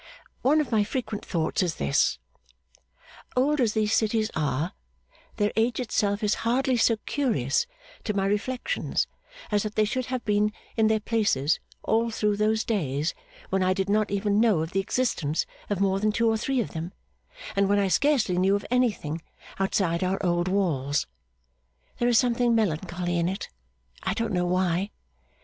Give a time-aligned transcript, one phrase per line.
[0.41, 2.17] One of my frequent thoughts is this:
[3.35, 4.73] Old as these cities are,
[5.35, 7.67] their age itself is hardly so curious,
[8.05, 9.05] to my reflections,
[9.51, 13.13] as that they should have been in their places all through those days
[13.51, 16.61] when I did not even know of the existence of more than two or three
[16.61, 16.93] of them,
[17.55, 19.21] and when I scarcely knew of anything
[19.59, 21.05] outside our old walls.
[21.99, 23.49] There is something melancholy in it,
[24.01, 24.89] and I don't know why.